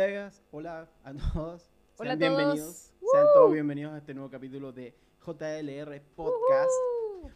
[0.00, 1.68] Hola, hola a todos.
[1.96, 2.28] Hola a Sean todos.
[2.36, 2.92] bienvenidos.
[3.10, 4.94] Sean todos bienvenidos a este nuevo capítulo de
[5.26, 6.70] JLR Podcast.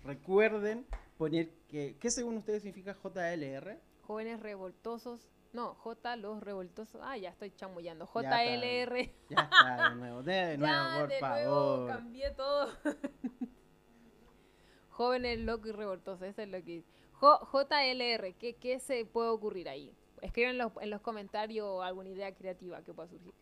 [0.05, 0.87] Recuerden
[1.19, 3.81] poner que, ¿qué según ustedes significa JLR?
[4.03, 5.29] Jóvenes revoltosos.
[5.53, 7.01] No, J los revoltosos.
[7.03, 8.09] Ah, ya estoy chamullando.
[8.15, 8.45] Ya está.
[8.45, 9.11] JLR.
[9.29, 11.79] Ya está, de nuevo, de nuevo, Ya, por de favor.
[11.81, 12.69] nuevo, cambié todo.
[14.91, 16.85] Jóvenes locos y revoltosos, eso es lo que
[17.21, 19.97] JLR, ¿qué, ¿qué se puede ocurrir ahí?
[20.23, 23.35] Escriban en los, en los comentarios alguna idea creativa que pueda surgir.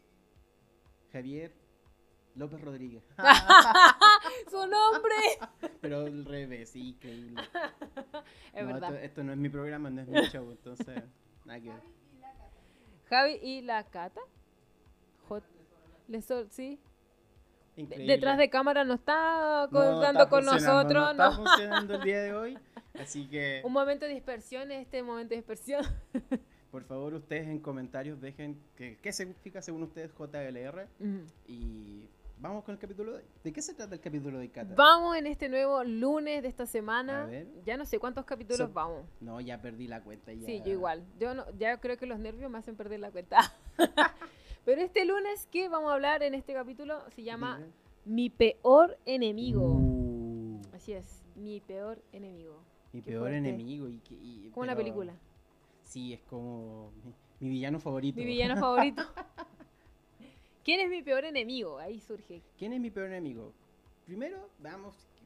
[1.13, 1.53] Javier
[2.35, 3.05] López Rodríguez.
[4.51, 5.15] ¡Su nombre!
[5.81, 7.43] Pero al revés, sí, increíble.
[8.55, 8.95] es No, verdad.
[8.95, 11.03] Esto, esto no es mi programa, no es mi show, entonces,
[11.45, 11.83] nada que ver.
[13.09, 14.21] Javi y la Cata.
[15.29, 15.45] J-
[16.09, 16.81] Le sol- sí.
[17.77, 18.15] Increíble.
[18.15, 20.93] Detrás de cámara no está No contando está con nosotros.
[20.95, 22.59] No No, está funcionando el día de hoy,
[22.99, 23.63] así que...
[23.65, 25.85] Un momento de dispersión, este momento de dispersión.
[26.71, 30.87] Por favor, ustedes en comentarios dejen que, qué significa según ustedes JLR
[31.49, 33.25] y vamos con el capítulo de hoy.
[33.43, 34.75] ¿De qué se trata el capítulo de Cata?
[34.77, 37.27] Vamos en este nuevo lunes de esta A semana.
[37.27, 37.49] ver.
[37.65, 39.05] Ya no sé cuántos capítulos vamos.
[39.21, 40.33] No, ya perdí la cuenta.
[40.33, 40.47] Ya.
[40.47, 41.03] Sí, yo igual.
[41.19, 43.39] Yo no, ya creo que los nervios me hacen perder la cuenta.
[44.65, 47.01] Pero este lunes, ¿qué vamos a hablar en este capítulo?
[47.11, 47.61] Se llama.
[48.05, 49.73] Mi peor enemigo.
[49.75, 52.63] Uh, Así es, mi peor enemigo.
[52.93, 53.39] mi qué peor fuerte.
[53.39, 53.89] enemigo.
[53.89, 55.15] Y, y- Como pero- película.
[55.91, 58.17] Sí, es como mi, mi villano favorito.
[58.21, 59.03] Mi villano favorito.
[60.65, 61.79] ¿Quién es mi peor enemigo?
[61.81, 62.43] Ahí surge.
[62.57, 63.53] ¿Quién es mi peor enemigo?
[64.07, 65.25] Primero, veamos que,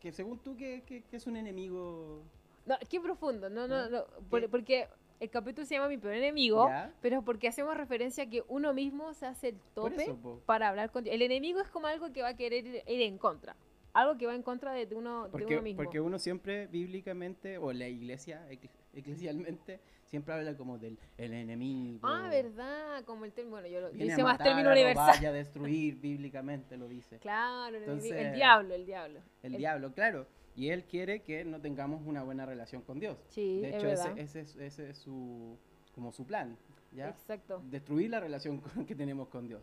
[0.00, 2.22] que según tú, ¿qué, qué- qué es un enemigo?
[2.66, 3.48] No, qué profundo.
[3.48, 3.88] No, no, ¿Ah?
[3.88, 4.04] no.
[4.50, 4.88] porque
[5.20, 6.68] el capítulo se llama Mi peor enemigo.
[6.68, 6.92] ¿Ya?
[7.00, 10.90] Pero porque hacemos referencia a que uno mismo se hace el tope eso, para hablar
[10.90, 13.56] con El enemigo es como algo que va a querer ir, ir en contra.
[13.94, 15.82] Algo que va en contra de uno, de Porque, uno mismo.
[15.82, 18.46] porque uno siempre bíblicamente, o la iglesia,
[18.92, 22.06] eclesialmente, siempre habla como del el enemigo.
[22.08, 25.22] Ah, verdad, como el término, bueno, yo lo más término universal.
[25.22, 27.18] y a destruir, bíblicamente lo dice.
[27.18, 29.20] Claro, el, enemigo- el Entonces- diablo, el diablo.
[29.42, 30.26] El El- diablo, claro.
[30.56, 33.16] Y él quiere que no tengamos una buena relación con Dios.
[33.28, 34.18] Sí, de es hecho, verdad.
[34.18, 35.56] ese, ese es, ese es su,
[35.94, 36.56] como su plan,
[36.92, 37.10] ¿ya?
[37.10, 37.62] Exacto.
[37.70, 39.62] Destruir la relación con- que tenemos con Dios.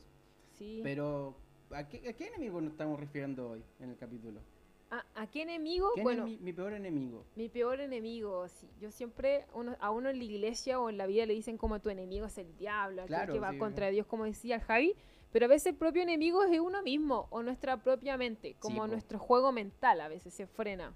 [0.58, 0.80] Sí.
[0.84, 1.36] Pero,
[1.72, 4.40] ¿a qué, a qué enemigo nos estamos refiriendo hoy en el capítulo?
[4.92, 5.90] ¿A, a qué enemigo?
[5.94, 7.26] ¿Quién bueno, es mi, mi peor enemigo?
[7.36, 8.70] Mi peor enemigo, sí.
[8.80, 11.80] Yo siempre, uno- a uno en la iglesia o en la vida le dicen como
[11.82, 14.62] tu enemigo es el diablo, aquel Claro, que va sí, contra Dios, como decía el
[14.62, 14.96] Javi,
[15.32, 19.20] pero a veces el propio enemigo es uno mismo o nuestra propia mente, como nuestro
[19.20, 20.94] juego mental a veces se frena.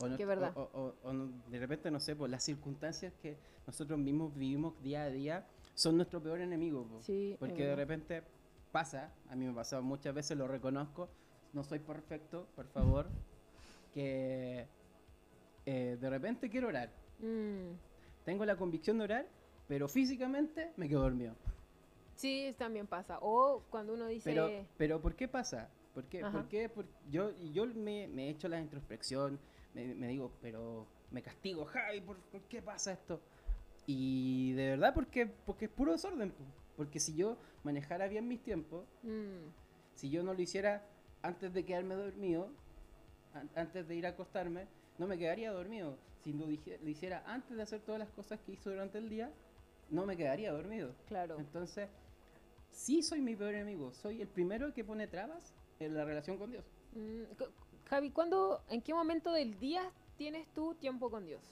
[0.00, 0.52] O no- verdad.
[0.56, 4.80] O, o- o no- de repente, no sé, por las circunstancias que nosotros mismos vivimos
[4.82, 6.84] día a día son nuestro peor enemigo.
[6.86, 7.02] po.
[7.02, 8.22] Sí, Porque de repente
[8.72, 11.08] pasa, a mí me ha pasado muchas veces, lo reconozco,
[11.52, 13.06] no soy perfecto, por favor,
[13.92, 14.66] que
[15.66, 16.90] eh, de repente quiero orar.
[17.18, 17.72] Mm,
[18.24, 19.26] Tengo la convicción de orar,
[19.68, 21.34] pero físicamente me quedo dormido.
[22.16, 23.18] Sí, también pasa.
[23.20, 25.68] O cuando uno dice, Pero, pero ¿por qué pasa?
[25.94, 26.20] ¿Por qué?
[26.24, 26.68] ¿Por qué?
[26.68, 29.38] Por- yo, yo me, me he hecho la introspección,
[29.74, 33.20] me, me digo, pero me castigo, Javi, ¿por, por qué pasa esto?
[33.86, 36.30] Y de verdad, porque, porque es puro desorden.
[36.30, 36.44] po.
[36.76, 39.48] Porque si yo manejara bien mis tiempos, mm,
[39.94, 40.86] si yo no lo hiciera
[41.22, 42.48] antes de quedarme dormido,
[43.34, 44.66] an- antes de ir a acostarme,
[44.98, 45.96] no me quedaría dormido.
[46.22, 49.08] Si lo, dije- lo hiciera antes de hacer todas las cosas que hizo durante el
[49.08, 49.30] día,
[49.90, 50.94] no me quedaría dormido.
[51.06, 51.38] claro.
[51.38, 51.88] Entonces,
[52.70, 53.92] sí soy mi peor enemigo.
[53.92, 56.64] Soy el primero que pone trabas en la relación con Dios.
[56.94, 57.22] Mm,
[57.88, 61.42] Javi, ¿cuándo, en qué momento del día tienes tú tiempo con Dios?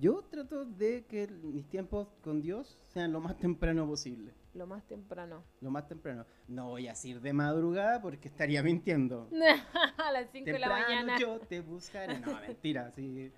[0.00, 4.32] Yo trato de que mis tiempos con Dios sean lo más temprano posible.
[4.54, 5.42] Lo más temprano.
[5.60, 6.24] Lo más temprano.
[6.46, 9.28] No voy a decir de madrugada porque estaría mintiendo.
[9.98, 11.18] a las 5 de la mañana.
[11.18, 12.18] yo te buscaré.
[12.20, 13.32] No, mentira, sí.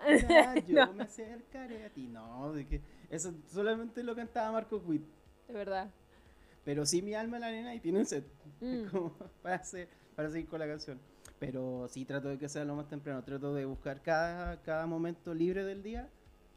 [0.66, 0.94] Yo No.
[0.94, 2.06] me acercaré a ti.
[2.08, 5.04] No, de que eso solamente lo cantaba Marco Witt.
[5.46, 5.90] De verdad.
[6.64, 8.24] Pero sí mi alma en la arena y tiene un set.
[8.60, 8.86] Mm.
[8.90, 9.12] como
[9.42, 10.98] para, hacer, para seguir con la canción.
[11.40, 13.24] Pero sí trato de que sea lo más temprano.
[13.24, 16.08] Trato de buscar cada, cada momento libre del día,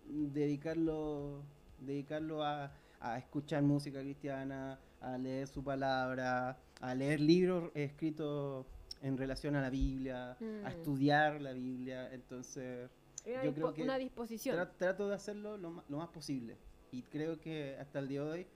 [0.05, 1.41] dedicarlo,
[1.79, 8.65] dedicarlo a, a escuchar música cristiana, a leer su palabra, a leer libros escritos
[9.01, 10.65] en relación a la Biblia, Mm.
[10.65, 12.13] a estudiar la Biblia.
[12.13, 12.89] Entonces,
[13.25, 14.57] Una, Yo creo que una disposición.
[14.57, 16.57] Tra- trato de hacerlo lo más, lo más posible.
[16.91, 18.47] Y creo que hasta el día de hoy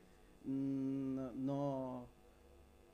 [0.44, 2.08] mm, no, no-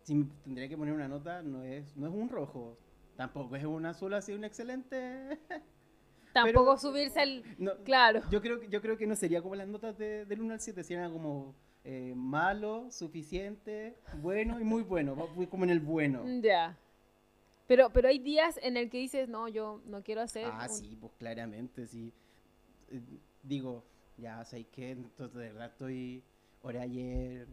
[0.04, 2.78] si tendría que poner una nota, no es, no es un rojo.
[3.16, 5.40] Tampoco es un azul así, un excelente.
[6.34, 7.44] Tampoco pero- subirse al...
[7.60, 8.22] No, Claro.
[8.32, 10.60] yo, creo, que- yo creo que no sería como las notas de, del 1 al
[10.60, 15.16] 7, serían como eh, malo, suficiente, bueno y muy bueno.
[15.50, 16.24] como en el bueno.
[16.42, 16.78] Ya.
[17.68, 20.46] Pero, pero hay días en el que dices, no, yo no quiero hacer...
[20.52, 22.12] Ah, un- sí, pues claramente, sí.
[22.90, 23.02] Eh,
[23.44, 23.84] Digo,
[24.18, 24.92] ya, ¿sabes qué?
[24.92, 26.24] Entonces, de verdad estoy,
[26.62, 27.48] oré ayer.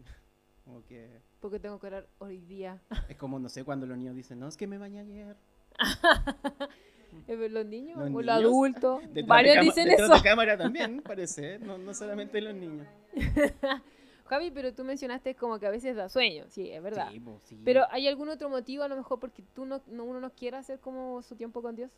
[0.64, 2.80] Como que Porque tengo que orar hoy día.
[3.08, 5.36] es como, no sé, cuando los niños dicen, no, es que me bañé ayer.
[7.28, 9.02] ¿Los niños Los o los niños, adultos?
[9.26, 10.14] Varios dicen eso.
[10.14, 11.58] de cámara también, parece, ¿eh?
[11.60, 12.86] no, no solamente los niños.
[14.26, 16.44] Javi, pero tú mencionaste como que a veces da sueño.
[16.48, 17.08] Sí, es verdad.
[17.10, 17.60] Sí, po, sí.
[17.64, 20.56] Pero ¿hay algún otro motivo a lo mejor porque tú no, no- uno no quiere
[20.56, 21.90] hacer como su tiempo con Dios?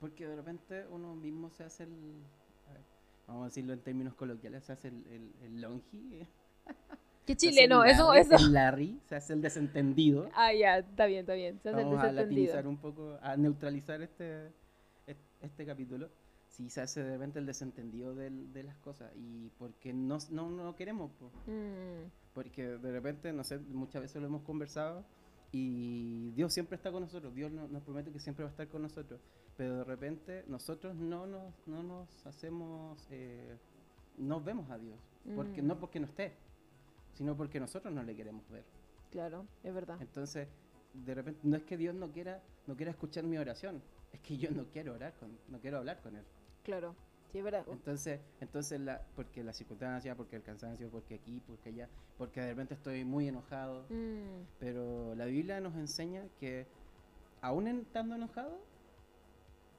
[0.00, 1.90] Porque de repente uno mismo se hace el.
[2.68, 2.82] a ver,
[3.26, 6.26] vamos a decirlo en términos coloquiales, se hace el, el, el longi.
[7.26, 8.36] Qué chileno, el eso, eso.
[8.36, 10.28] El Larry, se hace el desentendido.
[10.34, 11.60] Ah, ya, está bien, está bien.
[11.62, 12.46] Se hace el Vamos a desentendido.
[12.54, 14.48] latinizar un poco, a neutralizar este,
[15.06, 16.08] est- este capítulo.
[16.48, 19.10] Sí, se hace de repente el desentendido del- de las cosas.
[19.16, 21.10] Y porque no, no, no queremos.
[21.46, 25.04] Mm, Porque de repente, no sé, muchas veces lo hemos conversado
[25.52, 28.68] y Dios siempre está con nosotros, Dios no- nos promete que siempre va a estar
[28.68, 29.20] con nosotros,
[29.56, 33.56] pero de repente nosotros no nos, no nos hacemos, eh,
[34.16, 34.98] no vemos a Dios,
[35.36, 35.66] porque Mm.
[35.66, 36.32] no porque no esté,
[37.22, 38.64] sino porque nosotros no le queremos ver.
[39.12, 39.96] claro, es verdad.
[40.02, 40.48] Entonces,
[40.92, 43.80] de repente, no es que Dios no quiera, no quiera escuchar mi oración,
[44.12, 46.24] es que yo no quiero orar con, no quiero hablar con Él.
[46.64, 46.96] Claro,
[47.30, 47.64] sí, es verdad.
[47.70, 51.88] Entonces, entonces la, porque la circunstancia, porque el cansancio, porque aquí, porque allá,
[52.18, 56.66] porque de repente estoy muy enojado, Mm, pero la Biblia nos enseña que
[57.40, 58.58] aún estando enojado,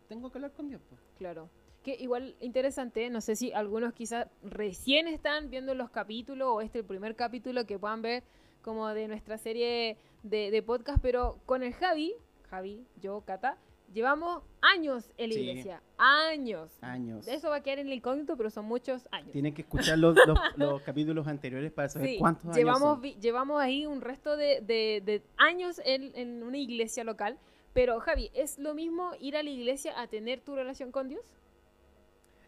[0.08, 0.82] tengo que hablar con Dios.
[0.90, 1.02] pues.
[1.18, 1.50] claro.
[1.84, 6.80] Que igual interesante, no sé si algunos quizás recién están viendo los capítulos o este
[6.80, 8.24] el primer capítulo que puedan ver
[8.62, 12.14] como de nuestra serie de, de podcast, pero con el Javi,
[12.50, 13.58] Javi, yo, Cata,
[13.94, 15.42] llevamos años en la Sí.
[15.42, 16.72] iglesia, años.
[16.82, 17.28] Años.
[17.28, 19.32] Eso va a quedar en el incógnito, pero son muchos años.
[19.34, 23.20] Tienen que escuchar los, los- los capítulos anteriores para saber Sí, cuántos años llevamos, son.
[23.20, 27.38] llevamos ahí un resto de, de- de años en, en una iglesia local.
[27.74, 31.26] Pero Javi, ¿es lo mismo ir a la iglesia a tener tu relación con Dios?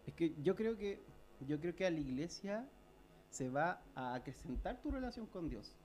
[0.06, 1.02] Es que yo creo que
[1.48, 2.68] yo creo que a la iglesia
[3.30, 5.76] se va a acrecentar tu relación con Dios.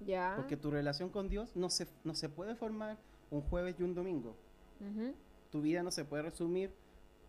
[0.00, 0.34] Ya.
[0.36, 2.96] Porque tu relación con Dios no se, no se puede formar
[3.30, 4.36] un jueves y un domingo.
[5.50, 6.72] Tu vida no se puede resumir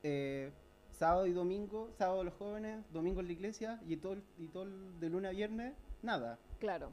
[0.04, 0.52] eh,
[0.92, 4.66] sábado y domingo, sábado los jóvenes, domingo en la iglesia y todo, el- y todo
[5.00, 6.40] de lunes a viernes, nada.
[6.60, 6.92] Claro.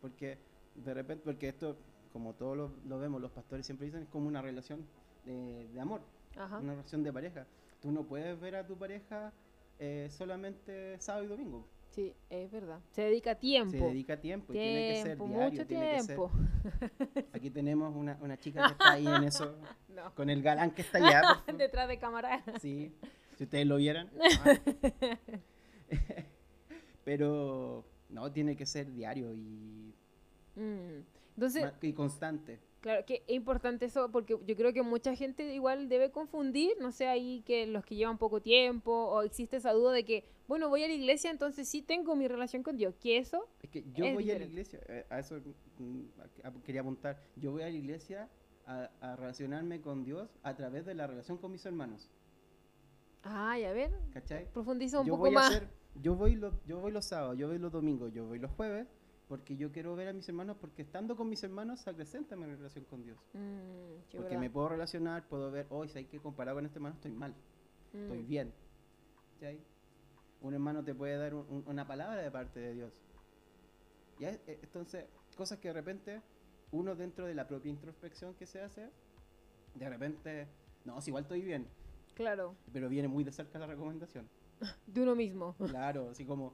[0.00, 0.38] Porque
[0.74, 1.76] de repente, porque esto,
[2.12, 4.84] como todos lo, lo vemos, los pastores siempre dicen, es como una relación
[5.24, 6.00] de, de amor,
[6.36, 6.58] Ajá.
[6.58, 7.46] una relación de pareja.
[7.82, 9.32] Tú no puedes ver a tu pareja
[9.78, 11.66] eh, solamente sábado y domingo.
[11.90, 12.78] Sí, es verdad.
[12.92, 13.72] Se dedica tiempo.
[13.76, 15.26] Se dedica tiempo y tiene que ser diario.
[15.26, 15.66] mucho ser-
[16.06, 16.30] tiempo.
[17.34, 19.54] Aquí tenemos una, una chica que está ahí en eso,
[19.88, 20.14] No.
[20.14, 21.22] con el galán que está allá.
[21.58, 22.42] Detrás de cámara.
[22.62, 22.94] Sí,
[23.36, 24.08] si ustedes lo vieran.
[24.40, 24.58] Ah.
[27.04, 29.94] Pero no, tiene que ser diario y,
[30.54, 31.02] Mm.
[31.34, 32.60] Entonces, y constante.
[32.82, 36.92] Claro, que es importante eso porque yo creo que mucha gente igual debe confundir, no
[36.92, 40.68] sé, ahí que los que llevan poco tiempo o existe esa duda de que, bueno,
[40.68, 43.84] voy a la iglesia, entonces sí tengo mi relación con Dios, que eso, Es que
[43.94, 44.46] yo Es voy a la diferente.
[44.46, 45.40] iglesia, eh, a eso
[45.78, 46.02] mm,
[46.64, 47.22] quería apuntar.
[47.36, 48.28] Yo voy a la iglesia
[48.66, 52.10] a, a relacionarme con Dios a través de la relación con mis hermanos.
[53.22, 54.50] ay, a ver, ¿Cachai?
[54.52, 55.44] profundiza un yo poco voy más.
[55.44, 58.38] a hacer, yo voy los, yo voy los sábados, yo voy los domingos, yo voy
[58.38, 58.86] los jueves,
[59.32, 62.44] porque yo quiero ver a mis hermanos, porque estando con mis hermanos se acrecenta mi
[62.44, 63.16] relación con Dios.
[63.32, 64.40] Mm, sí, Porque verdad.
[64.40, 67.34] me puedo relacionar, puedo ver, hoy si hay que comparar con este hermano, estoy mal,
[67.94, 68.52] estoy Mm, bien.
[69.40, 69.58] ¿Cachai?
[70.42, 72.92] Un hermano te puede dar un- un- una palabra de parte de Dios.
[74.18, 74.32] ¿Ya?
[74.32, 76.20] Eh, Entonces, cosas que de repente
[76.70, 78.90] uno dentro de la propia introspección que se hace,
[79.74, 80.46] de repente,
[80.84, 81.66] no, si igual estoy bien,
[82.14, 84.28] Claro, pero viene muy de cerca la recomendación.
[84.86, 85.54] de uno mismo.
[85.68, 86.52] Claro, así como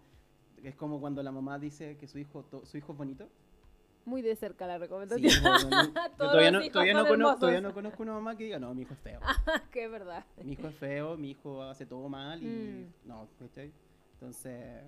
[0.65, 3.29] es como cuando la mamá dice que su hijo su hijo es bonito.
[4.05, 5.31] Muy de cerca la Sí, recomendación.
[5.43, 8.45] como no- yo Todos todavía, no, todavía, no conozco, todavía no conozco una mamá que
[8.45, 9.21] diga, no, mi hijo es feo.
[9.73, 10.25] que es verdad.
[10.43, 13.09] mi hijo es feo, mi hijo hace todo mal y Mm.
[13.09, 13.71] no, ¿cachai?
[14.15, 14.83] Entonces,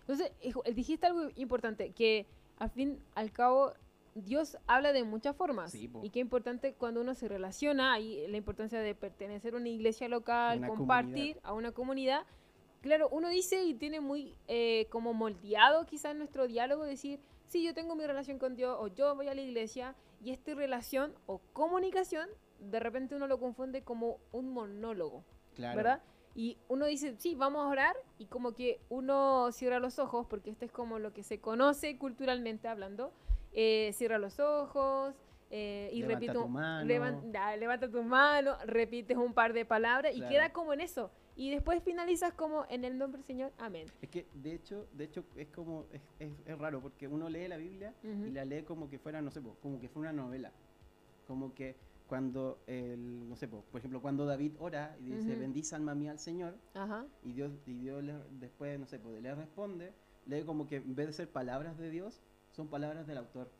[0.00, 0.30] Entonces,
[0.74, 2.26] dijiste algo importante, que
[2.58, 3.72] al fin, al cabo,
[4.14, 5.72] Dios habla de muchas formas.
[5.72, 9.68] Sí, y qué importante cuando uno se relaciona, y la importancia de pertenecer a una
[9.68, 12.22] iglesia local, Una compartir a una comunidad.
[12.86, 17.74] Claro, uno dice y tiene muy eh, como moldeado quizás nuestro diálogo, decir, sí, yo
[17.74, 21.40] tengo mi relación con Dios, o yo voy a la iglesia, y esta relación o
[21.52, 22.28] comunicación,
[22.60, 25.24] de repente uno lo confunde como un monólogo.
[25.54, 25.76] claro.
[25.76, 26.02] ¿verdad?
[26.34, 30.50] Y uno dice, sí, vamos a orar, y como que uno cierra los ojos, porque
[30.50, 33.12] esto es como lo que se conoce culturalmente hablando,
[33.52, 35.14] eh, cierra los ojos
[35.50, 37.22] eh, y Levanta tu mano.
[37.32, 41.10] da- levanta tu mano, repites un par de palabras y queda como en eso.
[41.36, 43.86] Y después finalizas como en el nombre del Señor, amén.
[44.00, 47.46] Es que de hecho, de hecho es como es, es, es raro porque uno lee
[47.46, 48.24] la Biblia Ujú.
[48.26, 50.50] y la lee como que fuera, no sé, como que fuera una novela.
[51.26, 51.76] Como que
[52.06, 55.40] cuando, el, no sé, po, por ejemplo, cuando David ora y dice, Ujú.
[55.40, 57.04] bendice alma mía al Señor, Ajá.
[57.22, 59.92] y Dios, y Dios le- después, no sé, pues, le responde,
[60.24, 63.50] lee como que en vez de ser palabras de Dios, son palabras del autor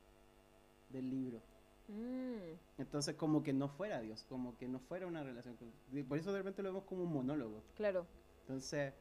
[0.91, 1.43] del libro.
[1.89, 5.57] Mm, Entonces como que no fuera Dios, como que no fuera una relación
[6.09, 7.63] Por eso de repente lo vemos como un monólogo.
[7.77, 8.07] claro.
[8.43, 8.93] Entonces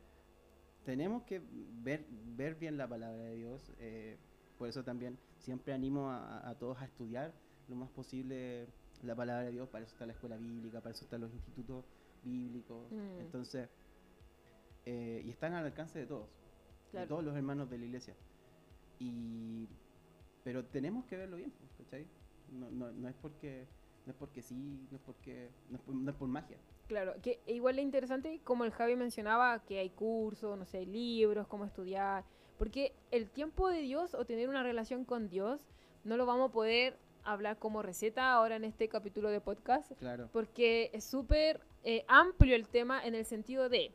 [0.86, 1.42] tenemos que
[1.84, 3.72] ver, ver bien la palabra de Dios.
[3.80, 4.18] eh,
[4.58, 7.34] por eso también siempre animo a, a todos a estudiar
[7.68, 8.68] lo más posible
[9.04, 9.68] la palabra de Dios.
[9.70, 11.84] Para eso está la escuela bíblica, para eso están los institutos
[12.24, 12.90] bíblicos.
[12.92, 13.20] Mm.
[13.20, 13.68] Entonces,
[14.86, 16.30] eh, y están al alcance de todos,
[16.92, 17.06] Claro.
[17.06, 18.16] de todos los hermanos de la iglesia.
[19.00, 19.68] Y,
[20.44, 22.08] pero tenemos que verlo bien, ¿cachai?
[22.52, 23.66] No, no, no es porque
[24.06, 24.56] no es porque sí,
[24.92, 26.58] no es porque no es por, no es por magia.
[26.88, 30.86] Claro, que igual es interesante, como el Javi mencionaba, que hay cursos, no sé, hay
[30.86, 32.24] libros, cómo estudiar,
[32.60, 35.66] porque el tiempo de Dios o tener una relación con Dios
[36.04, 40.30] no lo vamos a poder hablar como receta ahora en este capítulo de podcast, Claro.
[40.32, 43.92] porque es súper eh, amplio el tema en el sentido de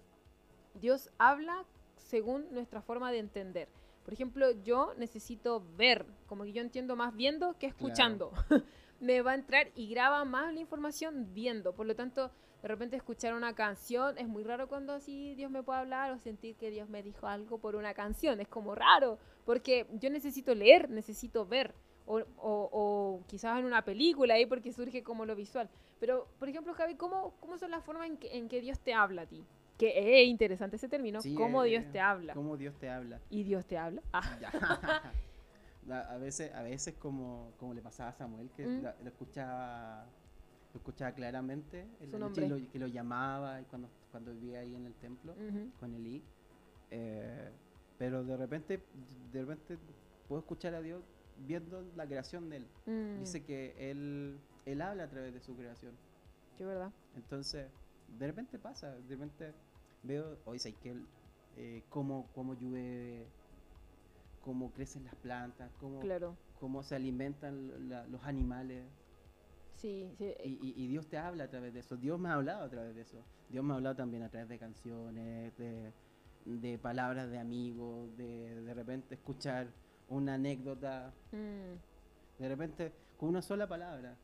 [0.74, 1.64] Dios habla
[1.96, 3.68] según nuestra forma de entender.
[4.10, 8.32] Por ejemplo, yo necesito ver, como que yo entiendo más viendo que escuchando.
[9.00, 11.74] Me va a entrar y graba más la información viendo.
[11.76, 15.62] Por lo tanto, de repente escuchar una canción es muy raro cuando así Dios me
[15.62, 18.40] puede hablar o sentir que Dios me dijo algo por una canción.
[18.40, 21.72] Es como raro, porque yo necesito leer, necesito ver.
[22.04, 25.70] O, o- o quizás en una película ahí porque surge como lo visual.
[26.00, 28.92] Pero, por ejemplo, Javi, ¿cómo, cómo son las formas en que, en que Dios te
[28.92, 29.44] habla a ti?
[29.80, 32.34] Que es interesante ese término, Sí, cómo eh, Dios te habla.
[32.34, 33.18] Cómo Dios te habla.
[33.30, 34.02] ¿Y Dios te habla?
[34.12, 34.38] Ah,
[35.90, 38.82] a, veces, a veces como, como le pasaba a Samuel, que Mm.
[38.82, 40.06] la- lo escuchaba
[40.72, 42.48] lo escuchaba claramente y nombre.
[42.48, 45.68] lo, que lo llamaba y cuando, cuando vivía ahí en el templo ujú.
[45.80, 46.22] con Elí.
[46.92, 47.50] Eh,
[47.98, 48.80] pero de repente,
[49.32, 49.78] de repente
[50.28, 51.02] puedo escuchar a Dios
[51.38, 52.66] viendo la creación de él.
[52.86, 55.92] Mm, Dice que él, él habla a través de su creación.
[56.56, 56.92] sí, verdad.
[57.16, 57.66] Entonces,
[58.18, 59.52] de repente pasa, de repente
[60.02, 60.94] veo, hoy sé que
[61.56, 63.26] eh, cómo, cómo llueve,
[64.42, 66.36] cómo crecen las plantas, cómo, Claro.
[66.58, 68.84] cómo se alimentan la- los animales.
[69.76, 70.24] Sí, sí.
[70.24, 71.96] eh, Y, y- y Dios te habla a través de eso.
[71.96, 73.22] Dios me ha hablado a través de eso.
[73.48, 75.92] Dios me ha hablado también a través de canciones, de,
[76.44, 79.68] de palabras de amigos, de de repente escuchar
[80.08, 84.16] una anécdota, mm, de repente con una sola palabra.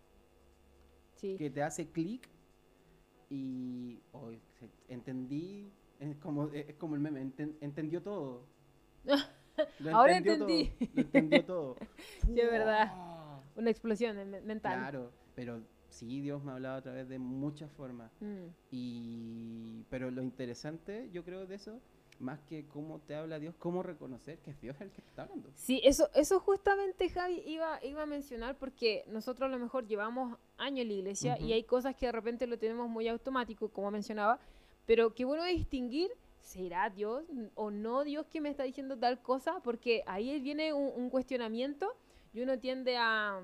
[1.17, 1.37] sí.
[1.39, 2.29] que te hace clic
[3.31, 4.31] y oh,
[4.89, 8.47] entendí, es como, es como el meme, enten- entendió todo.
[9.81, 10.91] Lo Ahora entendió todo, entendí.
[10.95, 11.77] lo entendió todo.
[12.27, 12.93] Sí, es verdad.
[13.57, 14.79] Una explosión en- mental.
[14.79, 18.13] Claro, pero sí, Dios me ha hablado a través de muchas formas.
[18.21, 21.81] Mm, Y, pero lo interesante, yo creo, de eso,
[22.19, 25.51] más que cómo te habla Dios, cómo reconocer que es Dios el que está hablando.
[25.55, 30.39] Sí, eso, eso justamente Javi iba, iba a mencionar porque nosotros a lo mejor llevamos
[30.57, 31.53] años en la iglesia y Ujú.
[31.55, 34.39] hay cosas que de repente lo tenemos muy automático, como mencionaba,
[34.87, 39.61] pero qué bueno distinguir, ¿será Dios o no Dios que me está diciendo tal cosa?
[39.63, 41.95] Porque ahí viene un, un cuestionamiento
[42.33, 43.41] y uno tiende a,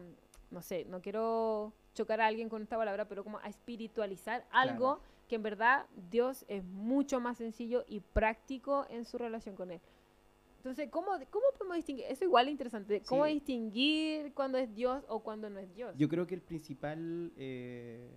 [0.50, 5.00] no sé, no quiero chocar a alguien con esta palabra, pero como a espiritualizar algo
[5.32, 9.80] que en verdad Dios es mucho más sencillo y práctico en su relación con Él.
[10.58, 12.04] Entonces, ¿cómo, ¿cómo podemos distinguir?
[12.10, 13.00] Eso igual es interesante.
[13.08, 13.32] ¿Cómo Sí.
[13.32, 15.94] distinguir cuándo es Dios o cuándo no es Dios?
[15.96, 18.10] Yo creo que el principal, eh,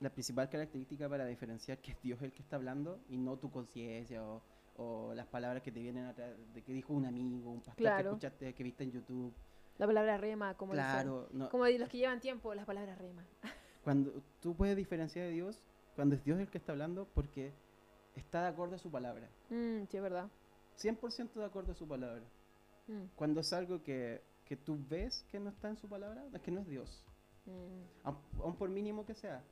[0.00, 3.50] la principal característica para diferenciar que es Dios el que está hablando y no tu
[3.50, 4.40] conciencia o,
[4.78, 7.76] o las palabras que te vienen a través de que dijo un amigo, un pastor
[7.76, 8.02] Claro.
[8.04, 9.34] que escuchaste, que viste en YouTube.
[9.76, 10.86] La palabra rema, como dicen.
[10.88, 13.22] claro, no, Como los que llevan tiempo, las palabras rema.
[13.84, 15.62] cuando tú puedes diferenciar de Dios
[15.94, 17.52] cuando es Dios el que está hablando porque
[18.16, 19.28] está de acuerdo a su palabra.
[19.50, 20.28] Mm, sí, es verdad.
[20.76, 22.22] 100% de acuerdo a su palabra.
[22.88, 26.40] Mm, Cuando es algo que, que tú ves que no está en su palabra, es
[26.40, 27.04] que no es Dios.
[27.46, 29.42] mm, aun, aun por mínimo que sea,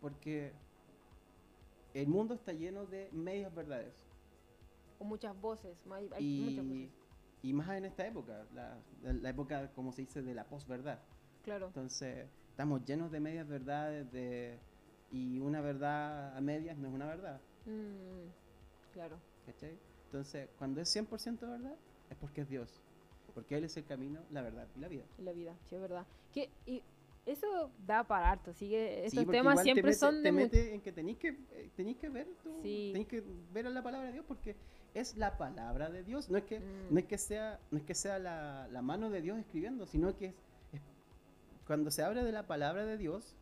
[0.00, 0.52] porque
[1.94, 3.94] el mundo está lleno de medias verdades.
[4.98, 5.76] o muchas voces.
[5.90, 6.90] Hay, hay muchas Y, voces.
[7.42, 11.00] y más en esta época, la, la época, como se dice, de la posverdad.
[11.42, 11.66] Claro.
[11.68, 14.58] Entonces, estamos llenos de medias verdades de,
[15.12, 17.40] y una verdad a medias no es una verdad.
[17.66, 18.28] Mm,
[18.92, 19.16] claro.
[19.46, 19.78] ¿cachai?
[20.06, 21.74] Entonces, cuando es 100% verdad,
[22.10, 22.80] es porque es Dios.
[23.34, 25.04] Porque Él es el camino, la verdad y la vida.
[25.18, 26.06] En la vida, sí, es verdad.
[26.32, 26.82] Que, y
[27.26, 28.52] eso da para harto.
[28.54, 30.92] Sigue, Sí, estos porque temas igual te siempre mete- son de te mete en que
[30.92, 32.90] tenéis que eh, tenéis que ver tú, Sí.
[32.92, 33.22] tenéis que
[33.52, 34.56] ver a la palabra de Dios porque
[34.94, 36.94] es la palabra de Dios no es que Mm.
[36.94, 40.16] no es que sea no es que sea la, la mano de Dios escribiendo sino
[40.16, 40.34] que es,
[40.72, 40.80] es-
[41.66, 43.34] cuando se habla de la palabra de Dios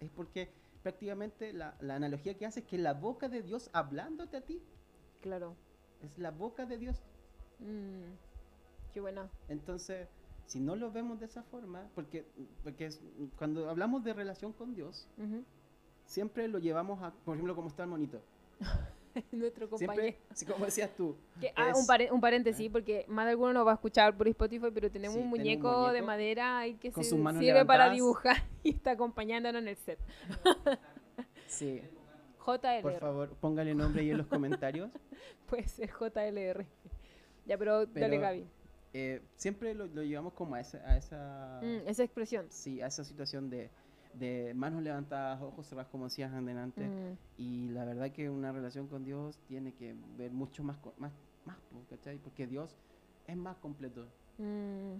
[0.00, 0.50] es porque
[0.82, 4.62] prácticamente la, la analogía que hace es que la boca de Dios hablándote a ti
[5.20, 5.56] Claro.
[6.02, 7.02] es la boca de Dios
[7.58, 8.14] Mm,
[8.94, 9.28] qué buena.
[9.48, 10.08] entonces
[10.46, 12.26] si no lo vemos de esa forma, porque,
[12.64, 13.00] porque es-
[13.36, 15.44] cuando hablamos de relación con Dios, Ujú.
[16.06, 18.20] siempre lo llevamos a, por ejemplo, como está el monito.
[19.32, 20.16] Nuestro compañero.
[20.34, 23.52] Siempre, como decías tú, Que- ah, es- un, pare- un paréntesis, porque más de alguno
[23.52, 26.90] nos va a escuchar por Spotify, pero tenemos Sí, un muñeco, de madera ahí que
[26.92, 29.98] se sirve para dibujar y está acompañándonos en el set.
[31.46, 31.80] sí,
[32.46, 32.82] JLR.
[32.82, 34.90] por favor, póngale nombre ahí en los comentarios.
[35.48, 36.64] Puede ser JLR.
[37.46, 38.46] Ya, pero, dale, Gaby.
[38.92, 42.46] Eh, siempre lo, lo llevamos como a esa, a esa, Mm, esa expresión.
[42.50, 43.70] sí, a esa situación de,
[44.14, 46.88] de manos levantadas, ojos cerrados, como decías antes.
[46.88, 51.12] Mm, Y la verdad que una relación con Dios tiene que ver mucho más, más,
[51.44, 52.18] más po, ¿cachai?
[52.18, 52.76] Porque Dios
[53.26, 54.06] es más completo.
[54.38, 54.96] mm.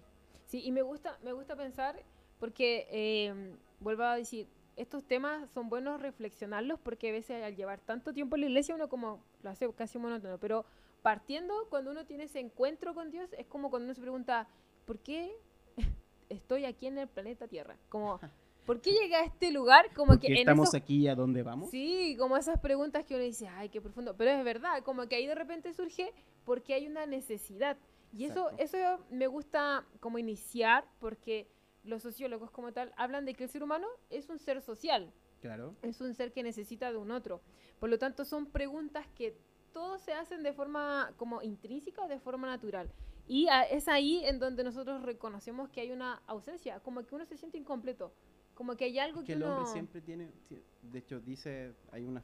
[0.47, 2.02] Sí, y me gusta, me gusta pensar,
[2.40, 7.79] porque, eh, vuelvo a decir, estos temas son buenos reflexionarlos, porque a veces al llevar
[7.81, 10.64] tanto tiempo en la iglesia uno como lo hace casi monótono, pero
[11.02, 14.49] partiendo, cuando uno tiene ese encuentro con Dios, es como cuando uno se pregunta,
[14.87, 15.37] ¿por qué
[16.29, 17.76] estoy aquí en el planeta Tierra?
[17.88, 18.19] Como,
[18.67, 19.93] ¿por qué llegué a este lugar?
[19.95, 21.71] Como Porque que en estamos eso- aquí a dónde vamos.
[21.71, 24.14] Sí, como esas preguntas que uno dice, ay, qué profundo.
[24.17, 26.12] Pero es verdad, como que ahí de repente surge
[26.45, 27.76] porque hay una necesidad.
[28.12, 28.76] Y eso, eso
[29.11, 31.49] me gusta como iniciar porque
[31.85, 35.75] los sociólogos como tal hablan de que el ser humano es un ser social, Claro.
[35.83, 37.40] es un ser que necesita de un otro.
[37.79, 39.37] Por lo tanto, son preguntas que
[39.73, 42.90] todos se hacen de forma como intrínseca o de forma natural.
[43.29, 47.25] Y a- es ahí en donde nosotros reconocemos que hay una ausencia, como que uno
[47.25, 48.12] se siente incompleto,
[48.61, 49.52] como que hay algo Que que el uno...
[49.52, 52.23] hombre siempre tiene, ti- de hecho dice, hay una,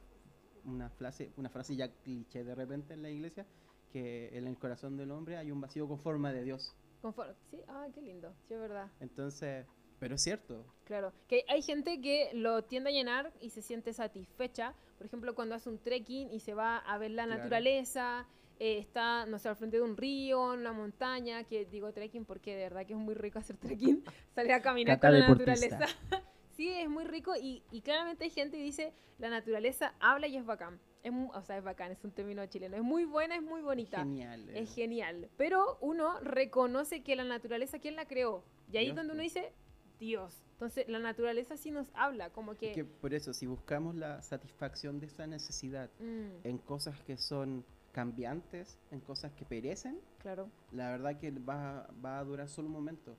[0.65, 3.47] una frase, una frase ya cliché de repente en la iglesia,
[3.91, 6.75] que en el corazón del hombre hay un vacío con forma de Dios.
[7.01, 8.87] Confor- Sí, ah, qué lindo, sí, es verdad.
[8.99, 9.65] Entonces,
[9.99, 13.91] pero es cierto, Claro, que hay gente que lo tiende a llenar y se siente
[13.91, 14.75] satisfecha.
[14.99, 17.39] Por ejemplo, cuando hace un trekking y se va a ver la Claro.
[17.39, 18.27] naturaleza,
[18.59, 22.25] eh, está, no sé, al frente de un río, en una montaña, que digo trekking
[22.25, 24.03] porque de verdad que es muy rico hacer trekking,
[24.35, 25.85] salir a caminar Cata con la naturaleza.
[26.55, 30.37] sí, es muy rico y, y claramente hay gente que dice, la naturaleza habla y
[30.37, 30.79] es bacán.
[31.03, 32.75] Es o sea, es bacán, es un término chileno.
[32.75, 33.99] Es muy buena, es muy bonita.
[33.99, 34.49] genial.
[34.49, 34.61] eh.
[34.61, 35.29] Es genial.
[35.37, 38.43] Pero uno reconoce que la naturaleza, ¿quién la creó?
[38.71, 39.33] Y ahí es Dios, donde uno pues.
[39.33, 39.53] dice,
[39.99, 40.43] Dios.
[40.53, 42.71] Entonces, la naturaleza sí nos habla, como que...
[42.71, 47.15] Es que por eso, si buscamos la satisfacción de esa necesidad mm, en cosas que
[47.15, 47.63] son
[48.01, 50.47] cambiantes, en cosas que perecen, claro.
[50.71, 53.15] la verdad que va, va a durar solo un momento.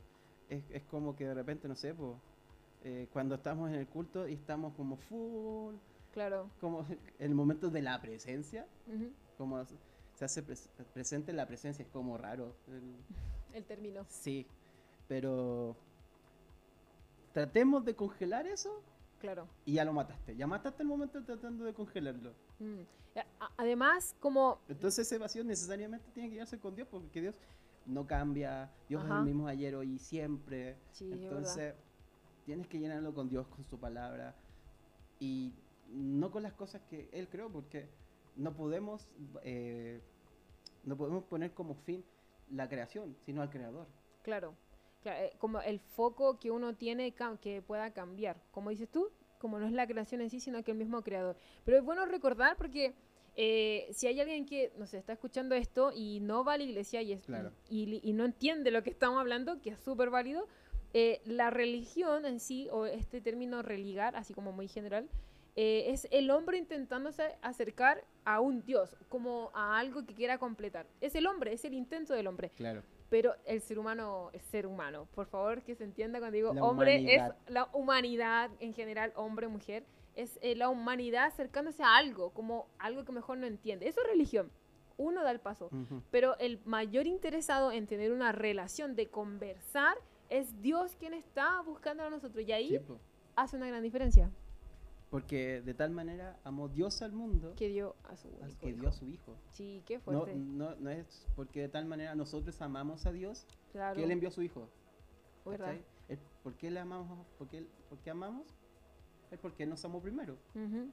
[0.48, 1.96] Es, es como que de repente, no sé,
[2.84, 5.74] eh, cuando estamos en el culto y estamos como full,
[6.12, 6.48] Claro.
[6.60, 6.86] como
[7.18, 8.68] el momento de la presencia,
[9.36, 9.74] como se
[10.14, 12.54] se hace pres- presente la presencia, es como raro.
[12.68, 12.94] el-
[13.54, 14.04] El término.
[14.08, 14.46] sí,
[15.08, 15.74] pero
[17.32, 18.80] tratemos de congelar eso
[19.20, 19.48] Claro.
[19.64, 20.36] y ya lo mataste.
[20.36, 22.32] Ya mataste el momento tratando de congelarlo.
[22.60, 22.80] Mm.
[23.40, 24.60] A- Además, como...
[24.68, 27.34] Entonces ese vacío necesariamente tiene que llevarse con Dios porque Dios
[27.86, 30.76] no cambia, Dios es el mismo ayer, hoy y siempre.
[30.92, 31.10] Sí.
[31.12, 31.74] Entonces
[32.46, 34.34] tienes que llenarlo con Dios, con su palabra
[35.18, 35.52] y
[35.90, 37.88] no con las cosas que Él creó porque
[38.36, 39.08] no podemos,
[39.42, 40.00] eh,
[40.84, 42.04] no podemos poner como fin
[42.50, 43.86] la creación, sino al creador.
[44.22, 44.54] Claro.
[45.02, 48.36] Claro, eh, como el foco que uno tiene que pueda cambiar.
[48.50, 51.36] Como dices tú, como no es la creación en sí, sino que el mismo creador.
[51.64, 52.94] Pero es bueno recordar porque
[53.36, 56.64] eh, si hay alguien que, no sé, está escuchando esto y no va a la
[56.64, 57.52] iglesia y, es, Claro.
[57.70, 60.48] y, y- y no entiende lo que estamos hablando, que es súper válido,
[60.94, 65.08] eh, la religión en sí, o este término religar, así como muy general,
[65.54, 70.86] eh, es el hombre intentándose acercar a un Dios, como a algo que quiera completar.
[71.00, 72.50] Es el hombre, es el intento del hombre.
[72.56, 72.82] Claro.
[73.10, 75.08] Pero el ser humano es ser humano.
[75.14, 77.36] Por favor, que se entienda cuando digo La hombre, humanidad.
[77.46, 79.84] es la humanidad en general, hombre, mujer.
[80.14, 83.88] Es eh, la humanidad acercándose a algo, como algo que mejor no entiende.
[83.88, 84.50] Eso es religión.
[84.96, 85.66] Uno da el paso.
[85.72, 86.02] Ujú.
[86.10, 89.96] Pero el mayor interesado en tener una relación de conversar
[90.28, 92.44] es Dios quien está buscando a nosotros.
[92.46, 92.80] Y ahí Sí,
[93.36, 94.30] hace una gran diferencia
[95.10, 98.78] Porque de tal manera amó Dios al mundo que dio a su único que hijo.
[98.80, 99.36] dio a su Hijo.
[99.52, 100.34] Sí, qué No, fuerte.
[100.34, 104.28] no, no es porque de tal manera nosotros amamos a Dios claro, que Él envió
[104.28, 104.68] a su Hijo.
[105.46, 105.76] ¿verdad?
[106.42, 107.26] ¿Por qué le amamos?
[107.38, 108.46] ¿Por qué, por qué amamos?
[109.30, 110.36] Es porque nos amó primero.
[110.54, 110.90] Ujú.